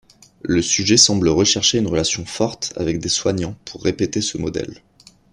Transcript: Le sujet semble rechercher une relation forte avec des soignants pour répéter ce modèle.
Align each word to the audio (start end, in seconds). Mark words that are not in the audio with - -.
Le 0.41 0.63
sujet 0.63 0.97
semble 0.97 1.29
rechercher 1.29 1.77
une 1.77 1.85
relation 1.85 2.25
forte 2.25 2.73
avec 2.75 2.97
des 2.99 3.07
soignants 3.07 3.55
pour 3.65 3.83
répéter 3.83 4.19
ce 4.21 4.39
modèle. 4.39 4.79